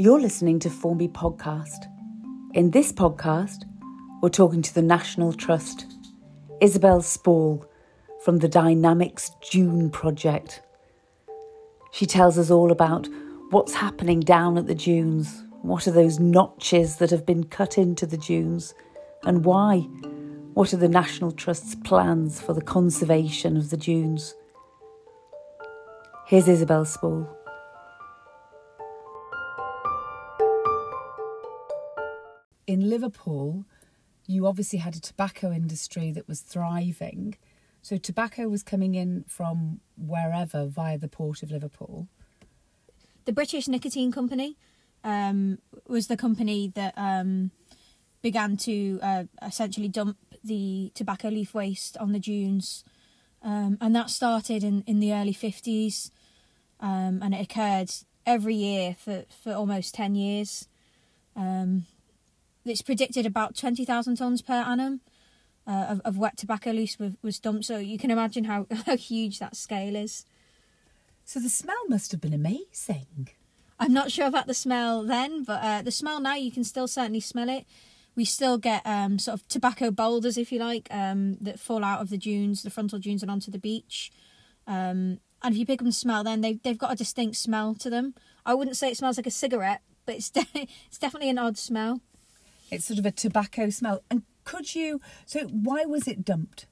[0.00, 1.86] You're listening to Formby Podcast.
[2.54, 3.64] In this podcast,
[4.22, 5.86] we're talking to the National Trust,
[6.60, 7.66] Isabel Spall
[8.24, 10.62] from the Dynamics Dune Project.
[11.90, 13.08] She tells us all about
[13.50, 18.06] what's happening down at the dunes, what are those notches that have been cut into
[18.06, 18.74] the dunes,
[19.24, 19.78] and why.
[20.54, 24.36] What are the National Trust's plans for the conservation of the dunes?
[26.24, 27.28] Here's Isabel Spall.
[32.68, 33.64] In Liverpool,
[34.26, 37.34] you obviously had a tobacco industry that was thriving.
[37.80, 42.08] So tobacco was coming in from wherever via the port of Liverpool.
[43.24, 44.58] The British Nicotine Company
[45.02, 47.52] um, was the company that um,
[48.20, 52.84] began to uh, essentially dump the tobacco leaf waste on the dunes.
[53.40, 56.10] Um, and that started in, in the early 50s
[56.80, 57.90] um, and it occurred
[58.26, 60.68] every year for, for almost 10 years.
[61.34, 61.86] Um,
[62.68, 65.00] it's predicted about 20,000 tonnes per annum
[65.66, 68.96] uh, of, of wet tobacco leaf was, was dumped, so you can imagine how, how
[68.96, 70.24] huge that scale is.
[71.24, 73.28] So the smell must have been amazing.
[73.78, 76.88] I'm not sure about the smell then, but uh, the smell now you can still
[76.88, 77.66] certainly smell it
[78.18, 82.00] we still get um, sort of tobacco boulders, if you like, um, that fall out
[82.00, 84.10] of the dunes, the frontal dunes, and onto the beach.
[84.66, 87.88] Um, and if you pick them smell, then they've they've got a distinct smell to
[87.88, 88.14] them.
[88.44, 91.56] I wouldn't say it smells like a cigarette, but it's de- it's definitely an odd
[91.56, 92.00] smell.
[92.70, 94.02] It's sort of a tobacco smell.
[94.10, 95.00] And could you?
[95.26, 96.66] So why was it dumped?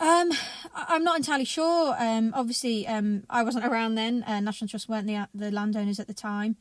[0.00, 0.32] Um,
[0.74, 1.94] I'm not entirely sure.
[1.98, 4.24] Um, obviously, um, I wasn't around then.
[4.24, 6.56] Uh, National Trust weren't the the landowners at the time.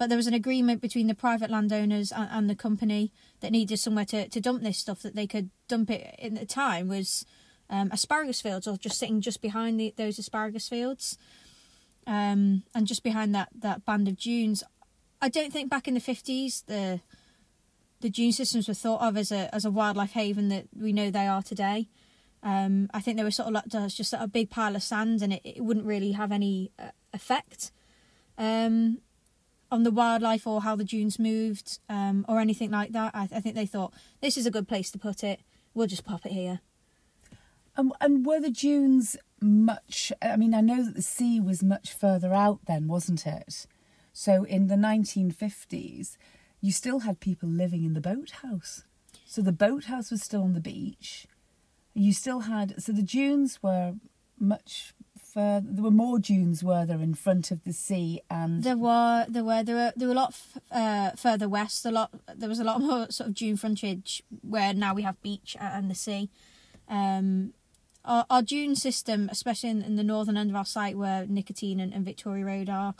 [0.00, 3.76] But there was an agreement between the private landowners and, and the company that needed
[3.76, 7.26] somewhere to, to dump this stuff that they could dump it in the time was
[7.68, 11.18] um, asparagus fields or just sitting just behind the, those asparagus fields.
[12.06, 14.64] Um, and just behind that, that band of dunes.
[15.22, 17.00] I don't think back in the 50s the
[18.00, 21.10] the dune systems were thought of as a as a wildlife haven that we know
[21.10, 21.88] they are today.
[22.42, 25.34] Um, I think they were sort of like just a big pile of sand, and
[25.34, 27.70] it, it wouldn't really have any uh, effect.
[28.38, 28.98] Um,
[29.70, 33.14] on the wildlife or how the dunes moved um, or anything like that.
[33.14, 35.40] I, I, think they thought this is a good place to put it.
[35.74, 36.60] We'll just pop it here.
[37.76, 40.12] And, and were the dunes much?
[40.20, 43.66] I mean, I know that the sea was much further out then, wasn't it?
[44.12, 46.16] So in the 1950s,
[46.60, 48.84] you still had people living in the boathouse.
[49.24, 51.26] So the boathouse was still on the beach.
[51.94, 53.94] You still had so the dunes were
[54.38, 54.94] much
[55.32, 55.66] further.
[55.70, 58.20] There were more dunes, were there, in front of the sea?
[58.28, 61.84] And there were, there were, there were, there were a lot f- uh, further west.
[61.86, 65.20] A lot, there was a lot more sort of dune frontage where now we have
[65.22, 66.30] beach and the sea.
[66.88, 67.54] Um,
[68.04, 71.78] our, our dune system, especially in, in, the northern end of our site where Nicotine
[71.78, 72.94] and, and Victoria Road are,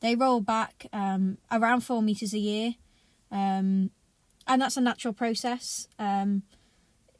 [0.00, 2.74] they roll back um, around four meters a year,
[3.30, 3.90] um,
[4.46, 5.88] and that's a natural process.
[5.98, 6.42] Um,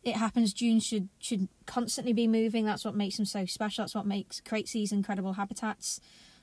[0.02, 0.52] it happens.
[0.52, 2.64] Dunes should should constantly be moving.
[2.64, 3.82] That's what makes them so special.
[3.82, 6.00] That's what makes creates these incredible habitats.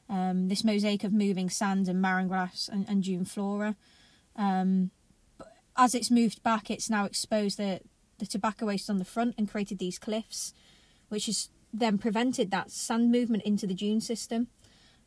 [0.09, 3.77] Um, this mosaic of moving sand and marram grass and, and dune flora.
[4.35, 4.91] Um,
[5.77, 7.79] as it's moved back, it's now exposed the
[8.19, 10.53] the tobacco waste on the front and created these cliffs,
[11.09, 14.47] which has then prevented that sand movement into the dune system.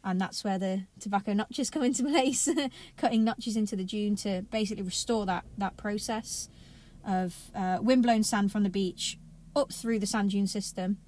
[0.07, 2.49] And that's where the tobacco notches come into place,
[2.97, 6.49] cutting notches into the dune to basically restore that that process
[7.05, 9.19] of uh, windblown sand from the beach
[9.57, 10.99] up through the sand dune system.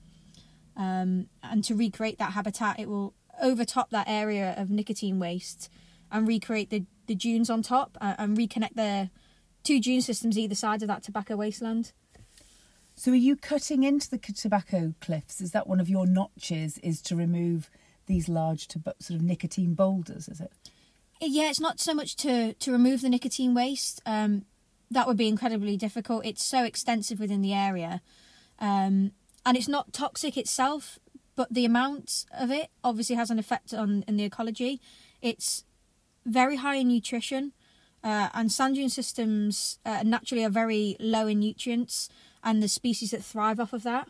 [0.76, 5.70] Um, and to recreate that habitat, it will overtop that area of nicotine waste
[6.10, 9.10] and recreate the, the dunes on top uh, and reconnect the
[9.62, 11.92] two dune systems either side of that tobacco wasteland.
[12.96, 15.40] So, are you cutting into the tobacco cliffs?
[15.40, 16.78] Is that one of your notches?
[16.78, 17.70] Is to remove
[18.08, 20.28] these large sort of nicotine boulders?
[20.28, 20.52] Is it?
[21.20, 24.02] Yeah, it's not so much to to remove the nicotine waste.
[24.04, 24.44] Um,
[24.90, 26.24] that would be incredibly difficult.
[26.24, 28.00] It's so extensive within the area,
[28.58, 29.12] um,
[29.46, 30.98] and it's not toxic itself,
[31.36, 34.80] but the amount of it obviously has an effect on in the ecology.
[35.22, 35.64] It's
[36.24, 37.52] very high in nutrition,
[38.02, 42.08] uh, and sand dune systems uh, naturally are very low in nutrients,
[42.42, 44.08] and the species that thrive off of that.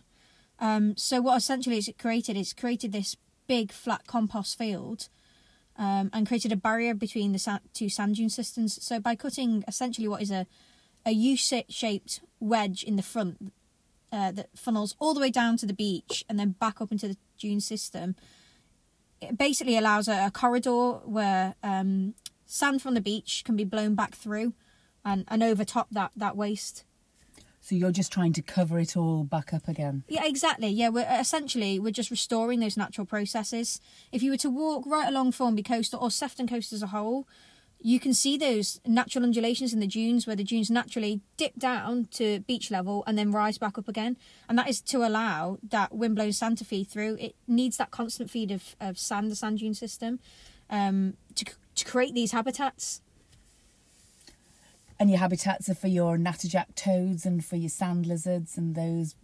[0.61, 3.17] Um, so what essentially is it created is created this
[3.49, 5.09] big flat compost field
[5.77, 8.83] um, and created a barrier between the sa- two sand dune systems.
[8.85, 10.47] So by cutting essentially what is a
[11.07, 13.53] a U-shaped wedge in the front
[14.13, 17.09] uh, that funnels all the way down to the beach and then back up into
[17.09, 18.15] the dune system,
[19.21, 22.15] it basically allows a, a corridor where um,
[22.47, 24.55] sand from the beach can be blown back through
[25.05, 26.85] and, and overtop that, that waste.
[27.69, 30.03] So you're just trying to cover it all back up again.
[30.09, 30.69] Yeah, exactly.
[30.69, 33.79] Yeah, we're essentially we're just restoring those natural processes.
[34.11, 37.29] If you were to walk right along Formby Coast or Sefton Coast as a whole,
[37.79, 42.09] you can see those natural undulations in the dunes where the dunes naturally dip down
[42.13, 44.17] to beach level and then rise back up again.
[44.49, 47.19] And that is to allow that windblown sand to feed through.
[47.21, 50.21] It needs that constant feed of, of sand, the sand dune system,
[50.71, 51.45] um, to,
[51.75, 53.03] to create these habitats.
[55.01, 59.15] And your habitats are for your natterjack toads and for your sand lizards and those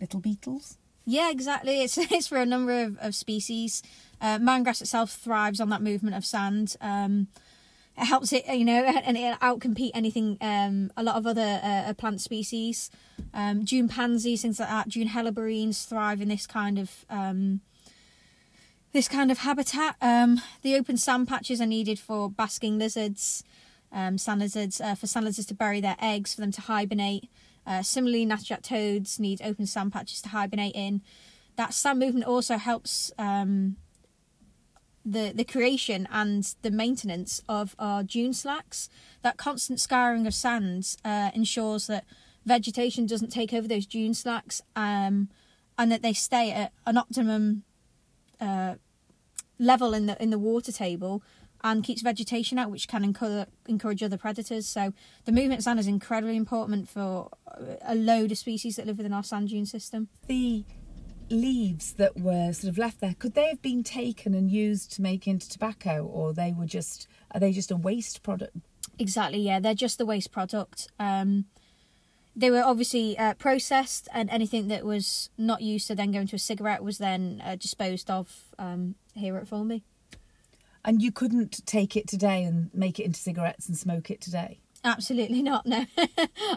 [0.00, 0.78] little beetles?
[1.04, 1.82] Yeah, exactly.
[1.82, 3.82] It's it's for a number of, of species.
[4.20, 6.76] Uh, marram grass itself thrives on that movement of sand.
[6.80, 7.28] Um,
[7.96, 11.92] it helps it, you know, and it outcompete anything, um, a lot of other uh,
[11.94, 12.90] plant species.
[13.34, 14.88] Um, Dune pansies, things like that.
[14.88, 17.60] dune helleborines thrive in this kind of um,
[18.92, 19.96] this kind of habitat.
[20.00, 23.42] Um, the open sand patches are needed for basking lizards,
[23.92, 27.28] um, sand lizards, uh, for sand lizards to bury their eggs, for them to hibernate.
[27.66, 31.02] Uh, similarly, natterjack toads need open sand patches to hibernate in.
[31.56, 33.76] That sand movement also helps um,
[35.04, 38.88] the the creation and the maintenance of our dune slacks.
[39.22, 42.04] That constant scouring of sands uh, ensures that
[42.44, 45.28] vegetation doesn't take over those dune slacks, um,
[45.78, 47.64] and that they stay at an optimum
[48.40, 48.76] uh,
[49.58, 51.22] level in the in the water table
[51.64, 54.66] and keeps vegetation out, which can encourage, encourage other predators.
[54.66, 54.92] So
[55.24, 57.30] the movement of sand is incredibly important for
[57.82, 60.08] a load of species that live within our sand dune system.
[60.26, 60.64] The
[61.30, 65.00] leaves that were sort of left there could they have been taken and used to
[65.00, 68.54] make into tobacco or they were just are they just a waste product
[68.98, 71.46] exactly yeah they're just the waste product um,
[72.36, 76.36] they were obviously uh, processed and anything that was not used to then go into
[76.36, 79.84] a cigarette was then uh, disposed of um, here at Formby
[80.84, 84.58] and you couldn't take it today and make it into cigarettes and smoke it today
[84.84, 85.86] absolutely not no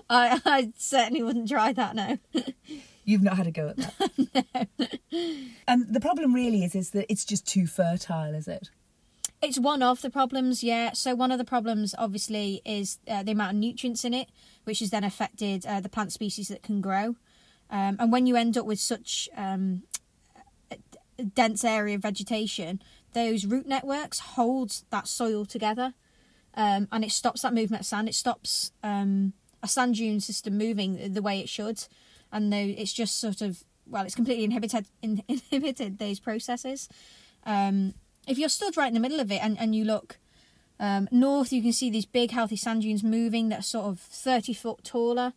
[0.09, 2.17] I, I certainly wouldn't try that no
[3.05, 4.67] You've not had a go at that.
[5.11, 5.31] no.
[5.67, 8.71] And the problem really is is that it's just too fertile, is it?
[9.43, 10.93] It's one of the problems, yeah.
[10.93, 14.29] So one of the problems, obviously, is uh, the amount of nutrients in it,
[14.63, 17.15] which has then affected uh, the plant species that can grow.
[17.69, 19.83] Um, and when you end up with such um,
[21.25, 22.81] dense area of vegetation,
[23.13, 25.93] those root networks hold that soil together,
[26.53, 28.07] um, and it stops that movement of sand.
[28.07, 31.87] It stops um, a sand dune system moving the way it should
[32.35, 36.89] and though it's just sort of well, it's completely inhibited in, inhibited those processes.
[37.45, 37.93] Um,
[38.27, 40.17] if you're stood right in the middle of it and, and you look
[40.79, 43.99] um, north, you can see these big healthy sand dunes moving that are sort of
[43.99, 45.33] 30 foot taller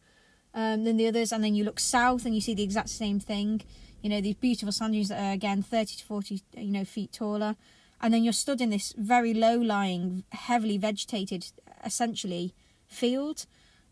[0.55, 3.20] um, than the others, and then you look south and you see the exact same
[3.20, 3.61] thing.
[4.03, 7.12] You know, these beautiful sand dunes that are again 30 to 40 you know feet
[7.12, 7.56] taller,
[8.00, 11.47] and then you're stood in this very low lying, heavily vegetated,
[11.85, 12.55] essentially
[12.87, 13.47] field,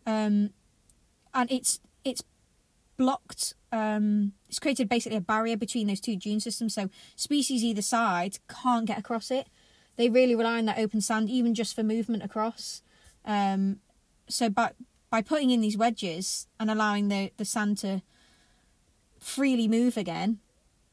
[0.07, 0.51] um,
[1.35, 2.23] and it's it's
[2.97, 3.55] blocked.
[3.73, 8.39] Um, it's created basically a barrier between those two dune systems, so species either side
[8.49, 9.49] can't get across it.
[9.97, 12.83] They really rely on that open sand, even just for movement across.
[13.25, 13.81] Um,
[14.29, 14.73] so by
[15.11, 18.03] by putting in these wedges and allowing the the sand to
[19.27, 20.39] freely move again,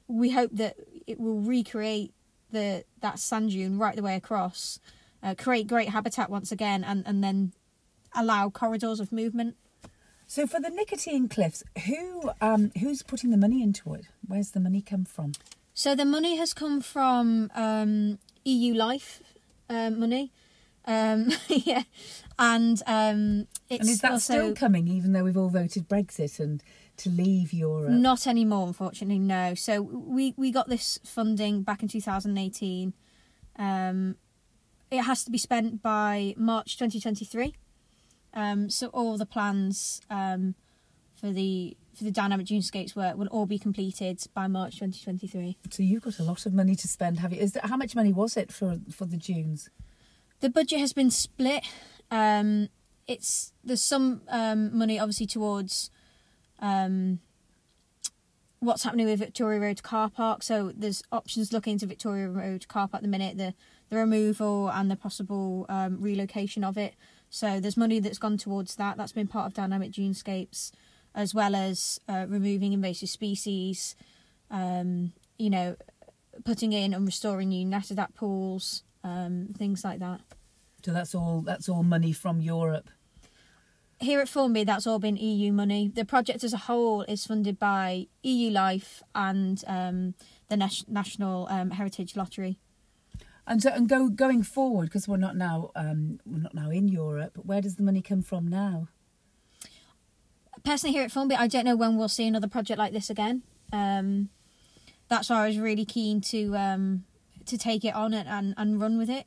[0.07, 0.75] we hope that
[1.07, 2.13] it will recreate
[2.51, 4.80] the that sand dune right the way across,
[5.21, 7.53] uh, create great habitat once again, and and then
[8.15, 9.56] allow corridors of movement
[10.27, 14.06] so for the nicotine cliffs, who um, who's putting the money into it?
[14.27, 15.33] Where's the money come from?
[15.75, 19.21] So the money has come from um, EU Life
[19.69, 20.31] uh, money.
[20.85, 21.83] Um, yeah,
[22.40, 26.40] and um, it's and is that also, still coming, even though we've all voted Brexit
[26.40, 26.63] and
[27.04, 27.92] to leave Europe?
[27.92, 29.19] Not anymore, unfortunately.
[29.19, 29.54] No.
[29.56, 32.94] So we we got this funding back in 2018.
[33.57, 34.16] Um,
[34.92, 37.56] it has to be spent by March 2023.
[38.33, 40.56] Um, so all the plans um,
[41.16, 45.57] for the for the dynamic dunescapes work will all be completed by March 2023.
[45.69, 47.40] So you've got a lot of money to spend, have you?
[47.40, 49.69] Is that, how much money was it for for the dunes?
[50.40, 51.64] The budget has been split.
[52.12, 52.69] Um,
[53.07, 55.90] it's there's some um, money obviously towards
[56.63, 57.19] um,
[58.59, 60.41] what's happening with Victoria Road car park.
[60.41, 63.53] So there's options looking into Victoria Road car park at the minute, the
[63.89, 66.95] the removal and the possible um, relocation of it.
[67.29, 68.97] So there's money that's gone towards that.
[68.97, 70.71] That's been part of Dynamic Dunescapes,
[71.13, 73.95] as well as uh, removing invasive species,
[74.49, 75.75] um, you know,
[76.45, 80.21] putting in and restoring new natterjack pools, um, things like that.
[80.83, 81.41] So that's all.
[81.41, 82.89] That's all money from Europe.
[84.00, 85.90] Here at Formby, that's all been EU money.
[85.94, 90.16] The project as a whole is funded by EU Life and um,
[90.50, 92.59] the Nas- National um, Heritage Lottery.
[93.47, 96.88] And so, and go going forward because we're not now um, we're not now in
[96.88, 97.38] Europe.
[97.44, 98.88] Where does the money come from now?
[100.64, 103.44] personally here at Formby, I don't know when we'll see another project like this again.
[103.71, 104.30] Um,
[105.09, 107.04] that's why I was really keen to um,
[107.45, 109.26] to take it on and, and, and run with it.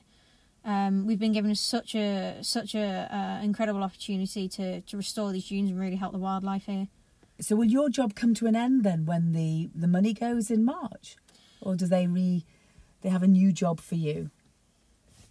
[0.66, 5.48] Um, we've been given such a such a uh, incredible opportunity to, to restore these
[5.48, 6.88] dunes and really help the wildlife here.
[7.40, 10.64] So will your job come to an end then when the, the money goes in
[10.64, 11.16] March?
[11.60, 12.44] Or do they re
[13.02, 14.30] they have a new job for you?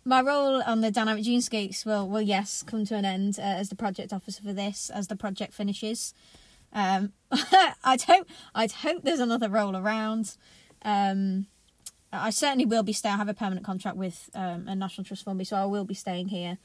[0.06, 3.68] My role on the Dynamic Dunescapes will will yes come to an end uh, as
[3.68, 6.14] the project officer for this as the project finishes.
[6.72, 7.12] Um,
[7.84, 10.38] I'd hope I'd hope there's another role around.
[10.84, 11.48] Um,
[12.22, 13.16] I certainly will be staying.
[13.16, 15.86] I have a permanent contract with um, a National Trust Fund, me so I will
[15.86, 16.58] be staying here.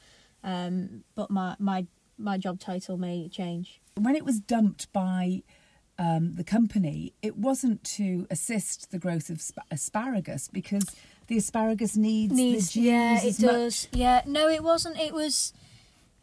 [0.43, 1.85] Um, but my my
[2.17, 3.79] my job title may change.
[3.95, 5.43] When it was dumped by
[5.99, 10.85] um, the company, it wasn't to assist the growth of sp- asparagus because
[11.27, 13.87] the asparagus needs, Needs, the yeah, it as much- does.
[13.91, 14.99] Yeah, no, it wasn't.
[14.99, 15.53] It was,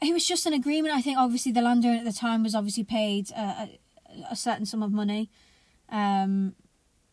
[0.02, 0.94] it was just an agreement.
[0.94, 3.78] I think obviously the landowner at the time was obviously paid uh, a,
[4.32, 5.30] a certain sum of money.
[5.90, 6.54] Um,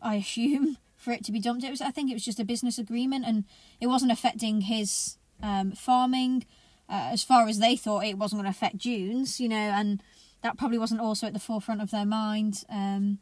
[0.02, 1.82] I assume for it to be dumped, it was.
[1.82, 3.46] I think it was just a business agreement, and
[3.80, 6.46] it wasn't affecting his um, farming.
[6.90, 10.04] Uh, as far as they thought, it wasn't going to affect dunes, you know, and
[10.42, 12.64] that probably wasn't also at the forefront of their mind.
[12.70, 13.20] Um,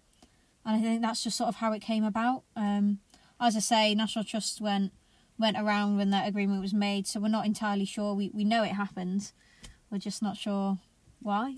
[0.65, 2.43] and I think that's just sort of how it came about.
[2.55, 2.99] Um,
[3.39, 4.91] as I say, National Trust went
[5.37, 8.13] went around when that agreement was made, so we're not entirely sure.
[8.13, 9.31] We we know it happened,
[9.91, 10.79] we're just not sure
[11.21, 11.57] why.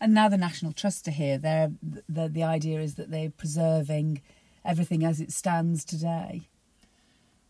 [0.00, 1.38] And now the National Trust are here.
[1.38, 1.72] They're,
[2.08, 4.22] the the idea is that they're preserving
[4.64, 6.48] everything as it stands today.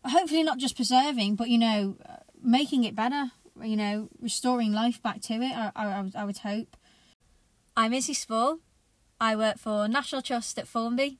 [0.05, 3.31] Hopefully, not just preserving, but you know, uh, making it better.
[3.61, 5.51] You know, restoring life back to it.
[5.55, 6.75] I I, I would- hope.
[7.77, 8.59] I'm Izzy Spall.
[9.19, 11.19] I work for National Trust at Formby.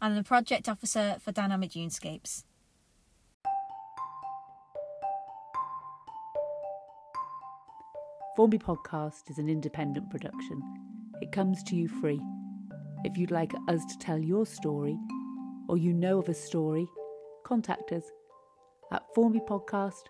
[0.00, 2.44] I'm the project officer for Dynamic Dunescapes.
[8.36, 10.62] Formby Podcast is an independent production.
[11.20, 12.20] It comes to you free.
[13.04, 14.96] If you'd like us to tell your story,
[15.68, 16.86] or you know of a story,
[17.44, 18.04] contact us
[18.92, 20.04] at formbypodcast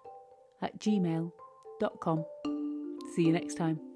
[0.61, 2.25] at gmail.com.
[3.15, 3.92] See you next time.